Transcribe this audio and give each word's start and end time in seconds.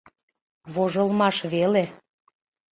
Вожылмаш 0.73 1.37
веле. 1.51 1.83